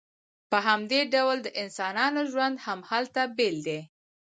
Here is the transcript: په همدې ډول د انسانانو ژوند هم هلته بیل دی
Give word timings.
په 0.51 0.57
همدې 0.67 1.01
ډول 1.13 1.37
د 1.43 1.47
انسانانو 1.61 2.21
ژوند 2.31 2.55
هم 2.65 2.79
هلته 2.89 3.21
بیل 3.37 3.57
دی 3.67 3.79